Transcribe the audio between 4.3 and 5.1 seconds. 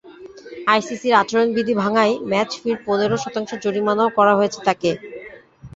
হয়েছে তাঁকে।